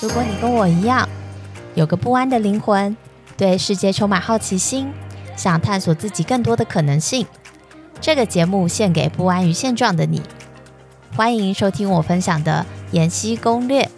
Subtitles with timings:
[0.00, 1.08] 如果你跟我一样，
[1.74, 2.96] 有个不安的灵魂，
[3.36, 4.92] 对世界充满好奇心，
[5.36, 7.26] 想探索自己更多的可能性，
[8.00, 10.22] 这个节目献给不安于现状的你。
[11.16, 13.90] 欢迎收听我分享的延禧攻略。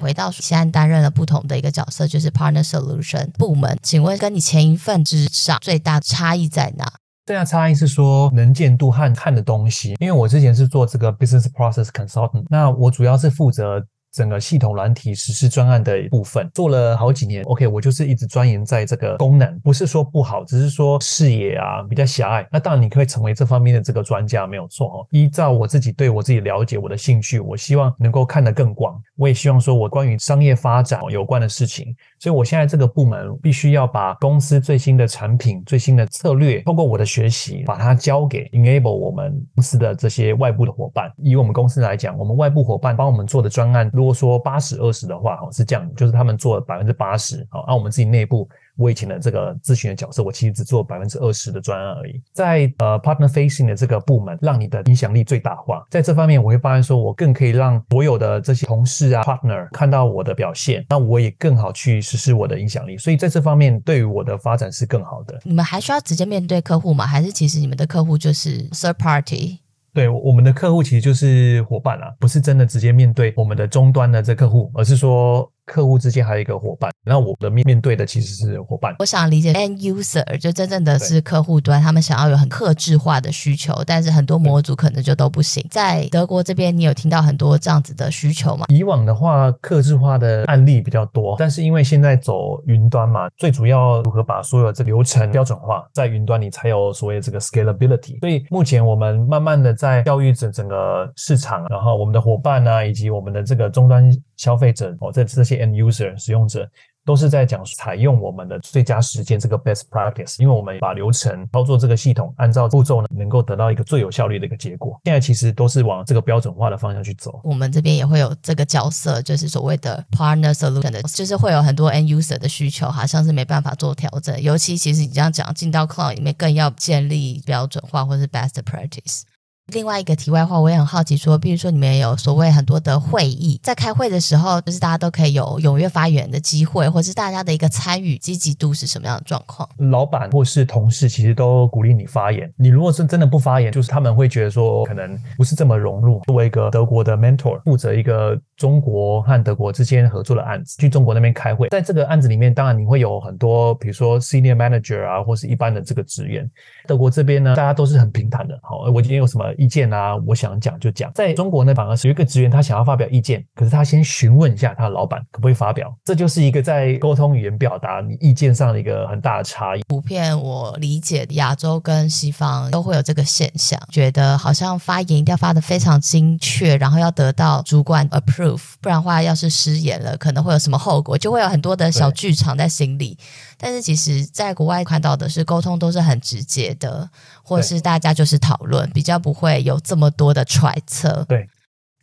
[0.00, 3.78] 回到现在担任了不同的一个角色，就是 Partner Solution 部门。
[3.80, 6.94] 请问跟你前一份职场最大差异在哪？
[7.28, 13.84] 最大差异是说能见度和看的东西，因为我之前是做这个 business process consultant，那我主要是负责。
[14.12, 22.46] 整个系统软体实施专案的部分做了好几年，OK，我就是一直钻研在这个功能，不是说不好，只是说视野啊比较狭隘。
[22.50, 25.06] 那当然你可以成为这方面的这个专家，没有错哦。
[25.10, 29.00] 依照我自己对我自己了解，我的兴趣，我希望能够看得更广。
[29.16, 41.12] 我也希望说我关于商业发展有关的事情，所以我现在这个部门必须要把公司最新的产品、最新的策略，通过我的学习，把它交给 enable 我们公司的这些外部的伙伴。
[41.18, 43.90] 以我们公司来讲，我们外部伙伴帮我们做的专案。
[43.98, 52.22] 如果说八十二十的话，哈，是这样，就是他们做百分之八十，好，那我们自己内部，我以前的这个咨询的角色，我其实只做百分之二十的专案而已。
[52.32, 55.84] 在呃 partner facing 的这个部门，让你的影响力最大化。
[55.90, 62.96] 在这方面，我会发现说，我更可以让所有的这些同事啊 partner 看到我的表现，那我也更好去实施我的影响力。
[62.96, 65.40] 所以在这方面，对于我的发展是更好的。
[65.42, 67.04] 你们还需要直接面对客户吗？
[67.04, 69.58] 还是其实你们的客户就是 third party？
[69.98, 75.52] 对，我们的客户其实就是伙伴啊，不是真的直接面对我们的终端的这客户，而是说。
[75.68, 78.96] 客户之间还有一个伙伴，那我的面面对的其实是伙伴。
[78.98, 85.62] 我想理解 end user 就真正的是客户端，他们想要有很克制化的需求，但是很多模组可能就都不行。
[85.70, 88.64] 在德国这边，你有听到很多这样子的需求吗？
[88.68, 98.18] 以往的话，克制化的案例比较多，但是因为现在走云端嘛，最主要如何把所有这流程标准化，在云端里才有所谓这个 scalability。
[98.20, 105.57] 所以目前我们慢慢的在教育整整个市场，然后我们的伙伴啊，以及我们的这个终端消费者哦，这这些。
[105.58, 106.68] End user 使用者
[107.04, 115.00] 都是在讲采用我们的最佳实践这个 best practice，因为我们把流程操作这个系统按照步骤呢，能够得到一个最有效率的一个结果。
[115.04, 117.40] 现在其实都是往这个标准化的方向去走。
[117.44, 124.38] 我们这边也会有这个角色，就是所谓的 partner solution 的，就是会有很多 end user 的需求，好像是没办法做调整。
[124.42, 129.22] 尤其其实你这样讲，进到 cloud 里面更要建立标准化或是 best practice。
[129.68, 139.68] 另外一个题外话，我也很好奇，说，比如说你们有所谓很多的会议，在开会的时候，就是大家都可以有踊跃发言的机会，或是大家的一个参与积极度是什么样的状况？
[139.76, 146.22] 老板或是同事其实都鼓励你发言，你如果是真的不发言，就是他们会觉得说可能不是这么融入。
[146.24, 156.50] 作为一个德国的 mentor，负责一个中国和德国之间合作的案子，去中国那边开会，在这个案子里面，当然你会有很多，比如说 senior manager 啊，或是一般的这个职员。
[156.86, 159.44] 德国这边呢，大家都是很平坦的，好，我今天有什么。
[159.58, 161.12] 意见啊，我想讲就讲。
[161.14, 165.92] 在中国呢，反而是有一个职员，他想要发表意见，可是他先询问一下他的老板可不可以发表。
[166.04, 169.82] 这就是一个在沟通语言表达你意见上的一个很大的差异。
[169.88, 183.18] 普遍我理解，亚洲跟西方都会有这个现象，觉得好像发言一定要发的非常精确，然后要得到主管 approve，不然的话要是失言了，可能会有什么后果，就会有很多的小剧场在心里。
[183.60, 187.10] 但是其实，在国外看到的是沟通都是很直接的，
[187.42, 191.24] 或是大家就是讨论，比较不会会有这么多的揣测。
[191.28, 191.46] 对。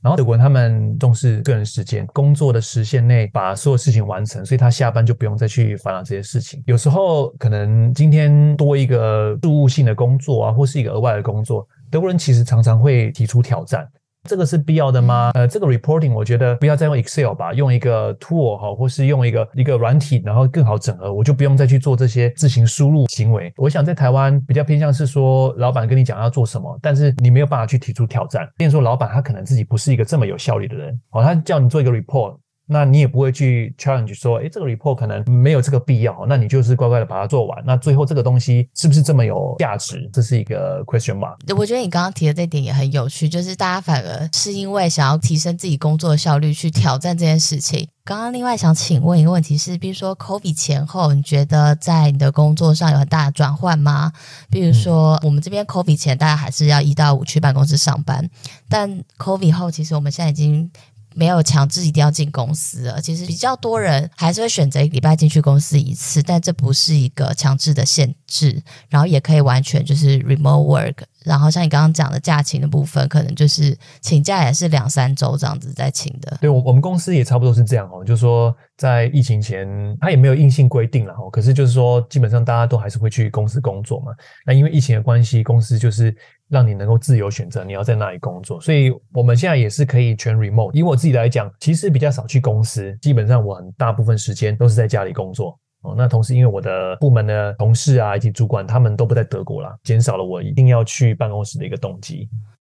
[0.02, 6.62] 然后德国人他们重视个人时间，工作的时限内把所有事情完成，所以他下班就不用再去烦恼这些事情。
[6.68, 13.88] 有时候可能今天多一个事务性的工作啊，或是一个额外的工作，德国人其实常常会提出挑战。
[14.26, 15.32] 这个是必要的吗？
[15.36, 23.54] 呃，这个 reporting 我觉得不要再用 Excel 吧，用一个 tool 哈，或是用一个一个软体，然后更好整合，我就不用再去做这些自行输入行为。
[23.58, 28.48] 我想在台湾比较偏向是说，老板跟你讲要做什么，但是你没有办法去提出挑战。
[28.58, 32.38] 变成说老板他可能自己不是一个这么有效率的人，哦，他叫你做一个 report。
[32.68, 37.64] 那你也不会去 challenge 说，诶，这个 report 可能没有这个必要，那你就是乖乖的把它做完。
[37.66, 40.10] 那最后这个东西是不是这么有价值？
[40.12, 41.36] 这是一个 question mark。
[41.56, 47.88] 我觉得你刚刚提的这点也很有趣，就是大家反而是因为想要提升自己工作的效率去挑战这件事情。
[48.04, 54.12] 刚刚另外想请问一个问题是，比如说 COVID 前后，你觉得在你的工作上有很大的转换吗？
[54.50, 58.28] 比如说我们这边 COVID 前大家还是要一到五去办公室上班，
[58.70, 60.72] 但 COVID 后其实我们现在已经。
[61.16, 70.96] 没有强制一定要进公司了，其实比较多人还是会选择一个礼拜进去公司一次，但这不是一个强制的限制，然后也可以完全就是 remote work。
[71.26, 76.38] 然后像你刚刚讲的假期的部分，可能就是请假也是两三周这样子在请的。
[76.40, 79.68] 对，我我们公司也差不多是这样哦，就是说在疫情前，
[80.00, 84.12] 它也没有硬性规定了哦，可是就是说基本上大家都还是会去公司工作嘛。
[84.46, 86.16] 那因为疫情的关系，公司就是
[86.50, 90.72] 让你能够自由选择你要在哪里工作，所以我们现在也是可以全 remote。
[90.74, 95.58] 以我自己来讲，其实比较少去公司，基本上我很大部分时间都是在家里工作。
[95.86, 102.28] 哦，那同时因为我的部门的同事啊以及主管他们都不在德国啦，减少了我一定要去办公室的一个动机。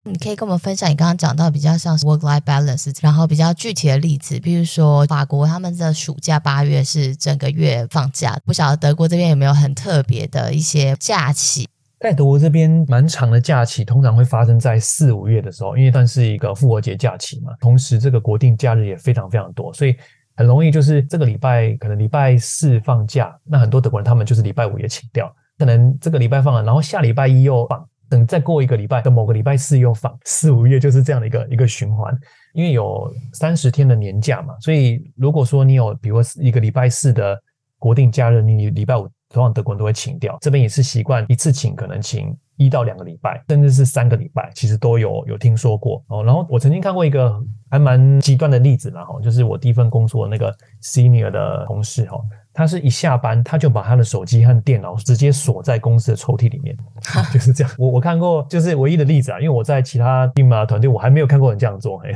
[0.04, 11.68] 你可以跟我们分享你刚刚讲到比较像是 work-life balance，然后比较具体的例子，比如说法国他们的暑假八月是整个月放假，不晓得德国这边有没有很特别的一些假期？
[11.98, 19.94] 在德国这边蛮长的假期，通常会发生在四五月的时候，因为算是一个复活节假期嘛，同时这个国定假日也非常非常多，所以。
[20.40, 32.18] 很容易就是这个礼拜可能礼拜四放假，那很多德国人他们就是礼拜五也请掉，可能这个礼拜放了，然后下礼拜一又放，等再过一个礼拜的某个礼拜四又放，四五月就是这样的一个一个循环。
[32.54, 37.38] 因为有三十天的年假嘛，所以如果说你有比如一个礼拜四的
[37.78, 42.34] 国定假日，你礼拜五通常德国人都会请掉，这边也是习惯一次请可能请。
[42.60, 46.22] 一到两个礼拜，甚至是三个礼拜，其实都有有听说过哦。
[46.22, 52.20] 然后我曾经看过一个还蛮极端的例子啦，哈，就是我第一份工作的那个 senior 的同事哈，
[52.52, 56.76] 他是一下班他就把他的手机和电脑直接锁在公司的抽屉里面，
[57.32, 57.72] 就是这样。
[57.78, 61.96] 我我看过，就是唯一的例子啊，因为我在其他 team 啊团队，我还没有看过人这样做。
[61.98, 62.14] 嘿。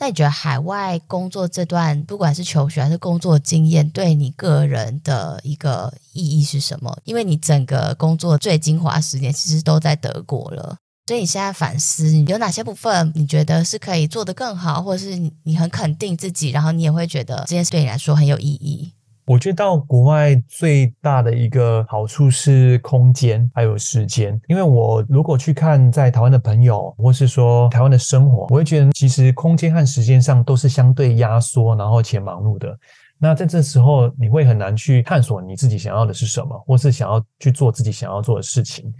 [0.00, 6.96] 那你觉得海外工作这段，不管是求学还是工作经验，对你个人的一个意义是什么？
[7.04, 18.92] 因为你整个工作最精华时间其实都在德国了，所以你现在反思，有哪些部分你觉得是可以做得更好，或者是你很肯定自己，然后你也会觉得这件事对你来说很有意义？
[19.28, 32.74] 我觉得到国外最大的一个好处是空间还有时间，因为我如果去看在台湾的朋友，或是说台湾的生活，我会觉得其实空间和时间上都是相对压缩，然后且忙碌的。
[33.18, 38.90] 那在这时候，你会很难去探索你自己想要的是什么，或是想要去做自己想要做的事情。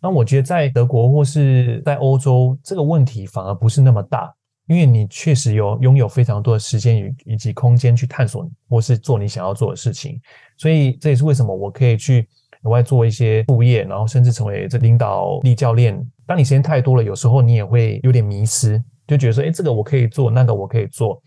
[0.00, 4.32] 那我觉得在德国或是在欧洲，这个问题反而不是那么大。
[4.66, 10.20] 因为你确实有拥有非常多的时间与以及空间去探索或是做你想要做的事情，
[10.56, 12.26] 所以这也是为什么我可以去
[12.62, 16.02] 额外做一些副业，然后甚至成为这领导力教练。
[16.26, 21.20] 当你时间太多了，有时候你也会有点迷失，就觉得说，哎，这个我可以做，那个我可以做。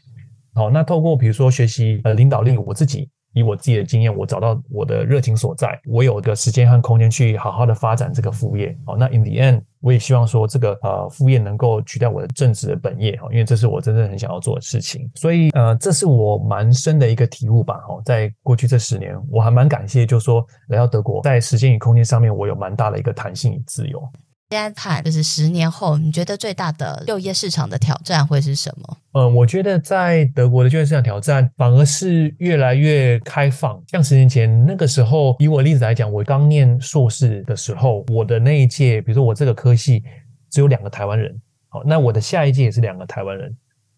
[0.55, 3.07] 好，那透过比如说学习呃领导力，我自己。
[3.37, 8.75] 以我自己的经验，我找到我的热情所在，我有个时间和空间去好好的发展这个副业。
[8.83, 15.07] 好，那 in the end，我也希望说这个呃副业能够取代我的正职的本业哈，因为这是我真正很想要做的事情。
[15.13, 17.75] 所以呃，这是我蛮深的一个体悟吧。
[17.87, 24.01] 哈，在过去这十年，我还蛮感谢，就是说来到德国，在时间与空间上面，我有蛮大的一个弹性与自由。
[24.49, 28.97] 现在看，就是十年后，你觉得最大的就业市场的挑战会是什么？
[29.11, 33.83] 嗯，我觉得在德国的就业市场挑战反而是越来越开放。
[33.87, 40.01] 像十年前那个时候，以我例子来讲，我刚念硕士的时候，我的那一届，比如说我这个科系
[40.49, 43.53] 只有两个台湾人，好，那我的下一届也是两个台湾人，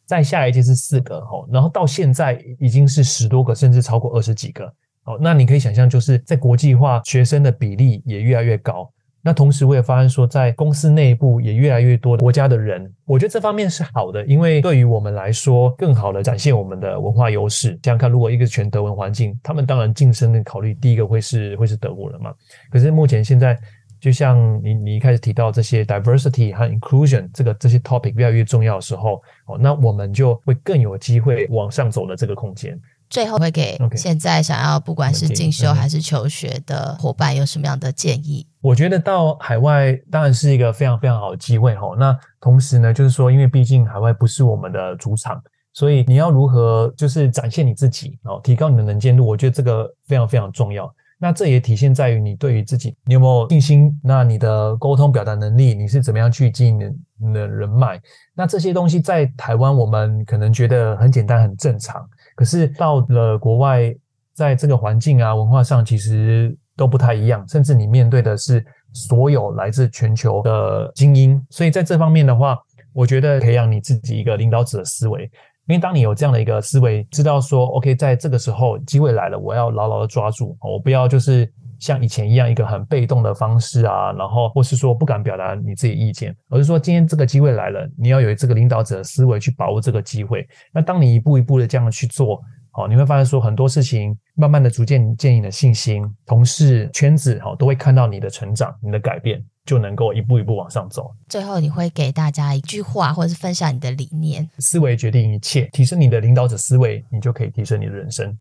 [0.07, 4.65] 再下一届是四个，好，然后到现在已经是十多个，甚至超过二十几个，
[5.03, 8.91] 好，那你可以想象，就是在国际化学生的比例也越来越高。
[9.21, 17.71] 那同时，我也发现说，在公司内部也越来越多国家的人，我觉得这方面是好的，因为对于我们来说，更好的展现我们的文化优势。
[17.83, 22.33] 想想看，如果一个全德文环境，他们当然晋升的考虑第一个会是会是德国人嘛。
[22.71, 23.59] 可是目前现在，
[23.99, 32.79] 就像你你一开始提到这些 diversity 和 inclusion 这个这些 topic 越来越重要的时候，哦，那我们就会更有机会往上走的这个空间。
[33.09, 38.45] 最后会给现在想要不管是进修还是求学的伙伴有什么样的建议？
[38.61, 41.95] 我觉得到海外当然是一个非常非常好的机会哈。
[41.97, 45.41] 那同时呢，就是说，因为毕竟海外不是我们的主场，
[45.73, 50.93] 所以你要如何就是展现你自己，哦，提高你的能见度，我觉得这个非常非常重要。
[51.21, 53.99] 那这也体现在于你对于自己，你有没有信心？
[54.01, 57.99] 那你的沟通表达能力，你是怎么样去经营你的人脉？
[58.33, 62.07] 那这些东西在台湾我们可能觉得很简单很正常。
[62.39, 63.93] 可是到了国外，
[64.33, 67.45] 在这个环境啊、文化上，其实都不太一样。
[67.49, 72.57] 甚至你面对的是所有来自全球的精英，所以在这方面的话，
[72.93, 75.23] 我觉得培养你自己一个领导者的思维。
[75.67, 90.47] 因为当你有这样的一个思维，知道说，OK，在这个时候机会来了，我要牢牢的抓住，我不要就是像以前一样一个很被动的方式啊，然后或是说不敢表达你自己意见，而是说今天这个机会来了，你要有这个领导者的思维去把握这个机会。
[90.73, 101.11] 那当你一步一步的这样去做，好，你会发现说很多事情慢慢的逐渐建立你的信心，同事圈子好都会看到你的成长，你的改变，就能够一步一步往上走。
[101.27, 108.37] 最后，你会给大家一句话，或者是分享你的理念：思维决定一切，提升你的领导者思维，你就可以提升你的人生。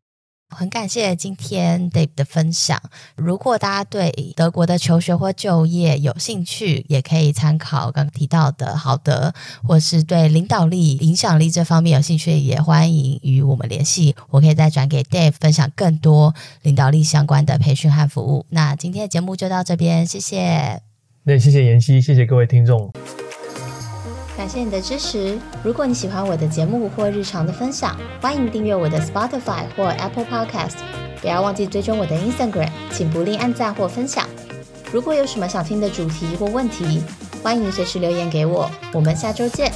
[0.50, 2.80] 很感谢今天 Dave 的分享。
[3.14, 14.16] 如果大家对德国的求学或就业有兴趣，也可以参考刚刚提到的好德，或是对领导力、影响力这方面有兴趣，也欢迎与我们联系。
[14.30, 18.46] 我可以再转给 Dave 分享更多领导力相关的培训和服务。
[18.50, 20.82] 那今天的节目就到这边，谢谢。
[21.24, 22.90] 那，谢谢妍希，谢谢各位听众。
[24.38, 25.37] 感谢你的支持。
[25.64, 30.76] 如果你喜欢我的节目或日常的分享，欢迎订阅我的 Spotify 或 Apple Podcast。
[31.21, 34.28] 不要忘记追踪我的 Instagram，请不吝按赞或分享。
[34.92, 37.02] 如果有什么想听的主题或问题，
[37.42, 38.71] 欢迎随时留言给我。
[38.92, 39.73] 我们下周见。